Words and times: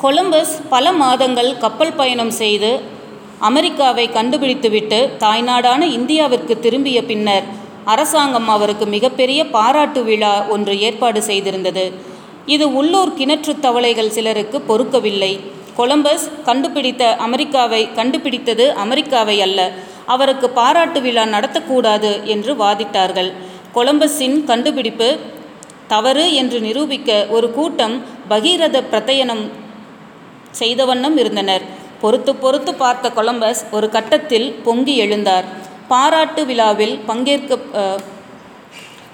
Columbus 0.00 0.54
பல 0.68 0.92
மாதங்கள் 0.92 1.58
கப்பல் 1.58 1.92
பயணம் 1.92 2.30
செய்து 2.30 2.70
அமெரிக்காவை 3.38 4.08
கண்டுபிடித்துவிட்டு 4.08 4.98
தாய்நாடான 5.18 5.82
இந்தியாவிற்கு 5.82 6.58
திரும்பிய 6.58 7.04
பின்னர் 7.04 7.44
அரசாங்கம் 7.84 8.48
அவருக்கு 8.48 8.86
மிகப்பெரிய 8.86 9.40
பாராட்டு 9.46 10.04
விழா 10.04 10.44
ஒன்று 10.48 10.80
ஏற்பாடு 10.80 11.20
செய்திருந்தது. 11.20 11.92
இது 12.46 12.72
உள்ளூர் 12.72 13.12
கிணற்றுத் 13.18 13.60
தவளைகள் 13.60 14.10
சிலருக்கு 14.10 14.58
பொறுக்கவில்லை. 14.68 15.32
கொலம்பஸ் 15.76 16.30
கண்டுபிடித்த 16.44 17.16
அமெரிக்காவை 17.16 17.92
கண்டுபிடித்தது 17.94 18.72
அமெரிக்காவை 18.74 19.40
அல்ல 19.40 19.72
அவருக்கு 20.06 20.50
பாராட்டு 20.50 21.00
விழா 21.00 21.22
நடத்தக்கூடாது 21.22 22.24
என்று 22.24 22.54
வாதிட்டார்கள். 22.54 23.30
கொலம்பஸின் 23.74 24.44
கண்டுபிடிப்பு 24.44 25.16
தவறு 25.86 26.34
என்று 26.34 26.60
நிரூபிக்க 26.60 27.26
ஒரு 27.30 27.52
கூட்டம் 27.52 28.02
பகீரத 28.28 28.82
பிரத்தயனம் 28.82 29.44
செய்த 30.60 30.80
வண்ணம் 30.90 31.16
இருந்தனர். 31.22 31.64
பொறுத்து 32.02 32.32
பொறுத்து 32.42 32.72
பார்த்த 32.82 33.06
கொலம்பஸ் 33.18 33.62
ஒரு 33.76 33.86
கட்டத்தில் 33.94 34.48
பொங்கி 34.66 34.94
எழுந்தார். 35.04 35.46
பாராட்டு 35.92 36.42
விழாவில் 36.50 36.94
பங்கேற்க 37.08 37.58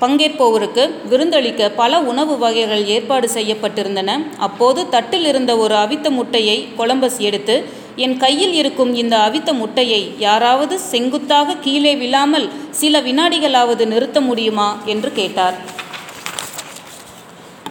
பங்கேற்போருக்கு 0.00 0.82
விருந்தளிக்க 1.10 1.68
பல 1.78 2.00
உணவு 2.10 2.34
வகைகள் 2.42 2.82
ஏற்பாடு 2.94 3.26
செய்யப்பட்டிருந்தன. 3.36 4.10
அப்போது 4.46 4.80
தட்டில் 4.94 5.26
இருந்த 5.30 5.52
ஒரு 5.62 5.74
அவித்த 5.84 6.10
முட்டையை 6.18 6.56
கொலம்பஸ் 6.78 7.18
எடுத்து 7.28 7.56
என் 8.04 8.16
கையில் 8.24 8.54
இருக்கும் 8.60 8.92
இந்த 9.02 9.14
அவித்த 9.28 9.50
முட்டையை 9.60 10.02
யாராவது 10.26 10.74
செங்குத்தாக 10.92 11.58
கீழே 11.66 11.94
விழாமல் 12.02 12.46
சில 12.80 13.00
வினாடிகளாவது 13.08 13.86
நிறுத்த 13.92 14.20
முடியுமா? 14.28 14.68
என்று 14.94 15.12
கேட்டார். 15.20 15.56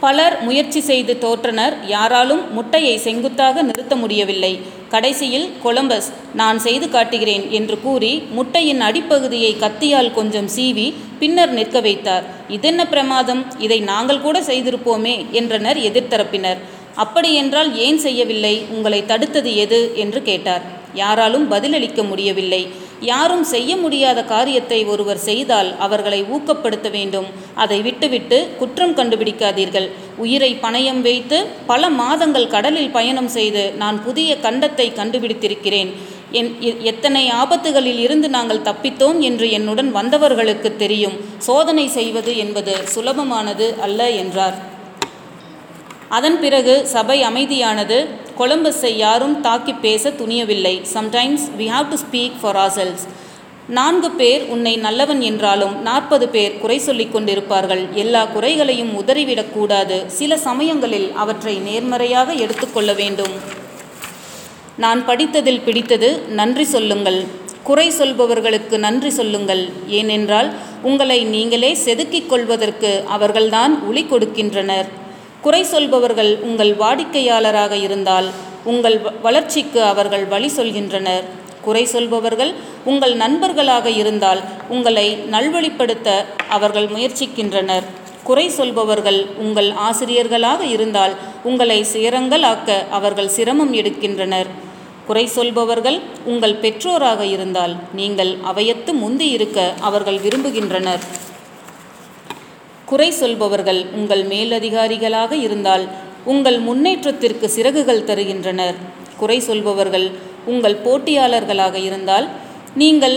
பலர் 0.00 0.42
முயற்சி 0.42 0.80
செய்து 0.80 1.18
தோற்றனர். 1.20 1.76
யாராலும் 1.86 2.52
முட்டையை 2.52 2.96
செங்குத்தாக 2.96 3.62
நிறுத்த 3.62 3.96
முடியவில்லை. 3.96 4.60
கடைசியில் 4.88 5.50
கொலம்பஸ் 5.64 6.12
நான் 6.34 6.58
செய்து 6.58 6.90
காட்டுகிறேன் 6.90 7.50
என்று 7.50 7.80
கூறி 7.80 8.22
முட்டையின் 8.30 8.82
அடிப்பகுதியை 8.82 9.52
கத்தியால் 9.56 10.14
கொஞ்சம் 10.14 10.48
சீவி 10.56 10.94
பின்னர் 11.18 11.52
நிற்க 11.52 11.80
வைத்தார். 11.80 12.24
இதென்ன 12.48 12.86
பிரமாதம்? 12.86 13.46
இதை 13.58 13.80
நாங்கள் 13.80 14.20
கூட 14.20 14.40
செய்திருப்போமே 14.40 15.30
என்றனர் 15.30 15.76
எதிர்த்தரப்பினர். 15.76 16.56
அப்படியென்றால் 16.94 17.76
ஏன் 17.76 17.98
செய்யவில்லை? 17.98 18.64
உங்களை 18.70 19.04
தடுத்தது 19.06 19.54
எது? 19.54 19.92
என்று 19.94 20.22
கேட்டார். 20.22 20.62
யாராலும் 20.94 21.48
பதிலளிக்க 21.48 22.02
முடியவில்லை. 22.02 22.68
யாரும் 23.00 23.44
செய்ய 23.44 23.76
முடியாத 23.76 24.24
காரியத்தை 24.24 24.78
ஒருவர் 24.84 25.20
செய்தால் 25.26 25.70
அவர்களை 25.78 26.20
ஊக்கப்படுத்த 26.34 26.88
வேண்டும். 26.90 27.26
அதை 27.54 27.78
விட்டுவிட்டு 27.82 28.38
குற்றம் 28.58 28.94
கண்டுபிடிக்காதீர்கள். 28.96 29.88
உயிரை 30.16 30.52
பணயம் 30.64 31.00
வைத்து 31.00 31.38
பல 31.66 31.90
மாதங்கள் 31.90 32.48
கடலில் 32.48 32.90
பயணம் 32.90 33.28
செய்து 33.28 33.72
நான் 33.82 33.98
புதிய 34.02 34.36
கண்டத்தை 34.42 34.88
கண்டுபிடித்திருக்கிறேன். 35.00 35.92
என் 36.32 36.50
எத்தனை 36.90 37.22
ஆபத்துகளில் 37.42 38.00
இருந்து 38.06 38.28
நாங்கள் 38.28 38.66
தப்பித்தோம் 38.68 39.18
என்று 39.18 39.50
என்னுடன் 39.50 39.90
வந்தவர்களுக்கு 39.94 40.76
தெரியும். 40.76 41.16
சோதனை 41.38 41.88
செய்வது 41.88 42.36
என்பது 42.36 42.74
சுலபமானது 42.94 43.68
அல்ல 43.86 44.10
என்றார். 44.10 44.58
அதன் 46.08 46.40
பிறகு 46.40 46.86
சபை 46.86 47.16
அமைதியானது 47.22 47.98
கொலம்பஸை 48.40 48.92
யாரும் 49.04 49.34
தாக்கி 49.46 49.72
பேச 49.86 50.10
துணியவில்லை. 50.10 50.74
Sometimes 50.94 51.44
we 51.58 51.66
have 51.72 51.88
to 51.88 51.96
speak 52.04 52.38
for 52.40 52.58
ourselves 52.66 53.02
நான்கு 53.78 54.08
பேர் 54.20 54.42
உன்னை 54.54 54.72
நல்லவன் 54.84 55.20
என்றாலும் 55.20 55.74
நாற்பது 55.88 56.26
பேர் 56.34 56.54
குறை 56.62 56.78
சொல்லிக் 56.86 57.12
கொண்டிருப்பார்கள். 57.16 57.82
எல்லா 58.02 58.22
குறைகளையும் 58.34 58.92
உதறிவிடக்கூடாது 59.00 59.96
சில 60.18 60.38
சமயங்களில் 60.46 61.08
அவற்றை 61.24 61.54
நேர்மறையாக 61.66 62.32
எடுத்துக்கொள்ள 62.44 62.92
வேண்டும். 62.92 63.34
நான் 64.84 65.02
படித்ததில் 65.06 65.62
பிடித்தது 65.66 66.10
நன்றி 66.40 66.66
சொல்லுங்கள். 66.74 67.20
குறை 67.68 67.86
சொல்பவர்களுக்கு 67.98 68.78
நன்றி 68.86 69.10
சொல்லுங்கள். 69.10 69.62
ஏனென்றால் 69.98 70.50
உங்களை 70.82 71.20
நீங்களே 71.34 71.72
செதுக்கிக் 71.84 72.30
கொள்வதற்கு 72.32 72.92
அவர்கள்தான் 73.16 73.74
உளி 73.90 74.04
கொடுக்கின்றனர். 74.10 74.90
குறை 75.40 75.64
சொல்பவர்கள் 75.64 76.38
உங்கள் 76.40 76.74
வாடிக்கையாளராக 76.74 77.72
இருந்தால் 77.72 78.30
உங்கள் 78.64 79.00
வ- 79.00 79.20
வளர்ச்சிக்கு 79.22 79.82
அவர்கள் 79.82 80.24
வழி 80.24 80.50
சொல்கின்றனர். 80.56 81.24
குறை 81.60 81.84
சொல்பவர்கள் 81.84 82.54
உங்கள் 82.84 83.14
நண்பர்களாக 83.14 83.90
இருந்தால் 83.90 84.40
உங்களை 84.68 85.24
நல்வழிப்படுத்த 85.30 86.24
அவர்கள் 86.48 86.88
முயற்சிக்கின்றனர். 86.88 87.82
குறை 88.24 88.48
சொல்பவர்கள் 88.48 89.26
உங்கள் 89.38 89.70
ஆசிரியர்களாக 89.70 90.64
இருந்தால் 90.64 91.14
உங்களை 91.42 91.86
சிரங்களாக்க 91.92 92.88
அவர்கள் 92.90 93.28
சிரமம் 93.28 93.74
எடுக்கின்றனர். 93.74 94.46
குறை 95.06 95.26
சொல்பவர்கள் 95.26 96.00
உங்கள் 96.24 96.54
பெற்றோராக 96.54 97.20
இருந்தால் 97.20 97.76
நீங்கள் 97.92 98.36
அவையத்து 98.42 98.92
முந்தி 98.92 99.28
இருக்க 99.28 99.72
அவர்கள் 99.80 100.18
விரும்புகின்றனர். 100.18 101.00
குறை 102.90 103.10
சொல்பவர்கள் 103.20 103.80
உங்கள் 103.98 104.22
மேலதிகாரிகளாக 104.32 105.32
இருந்தால் 105.46 105.84
உங்கள் 106.32 106.58
முன்னேற்றத்திற்கு 106.68 107.46
சிறகுகள் 107.56 108.06
தருகின்றனர். 108.08 108.76
குறை 109.20 109.38
சொல்பவர்கள் 109.48 110.06
உங்கள் 110.52 110.76
போட்டியாளர்களாக 110.86 111.76
இருந்தால் 111.88 112.26
நீங்கள் 112.82 113.16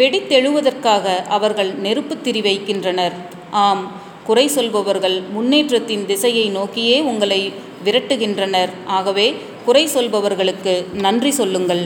வெடித்தெழுவதற்காக 0.00 1.06
அவர்கள் 1.36 1.70
நெருப்பு 1.84 2.14
திரி 2.20 2.40
வைக்கின்றனர். 2.48 3.14
ஆம் 3.64 3.82
குறை 4.28 4.46
சொல்பவர்கள் 4.56 5.16
முன்னேற்றத்தின் 5.36 6.04
திசையை 6.10 6.46
நோக்கியே 6.58 6.96
உங்களை 7.10 7.40
விரட்டுகின்றனர். 7.84 8.72
ஆகவே 8.98 9.26
குறை 9.66 9.84
சொல்பவர்களுக்கு 9.94 10.74
நன்றி 11.06 11.30
சொல்லுங்கள். 11.40 11.84